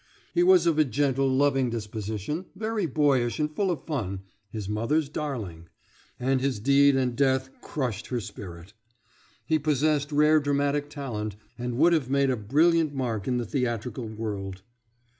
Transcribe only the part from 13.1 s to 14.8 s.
in the theatrical world.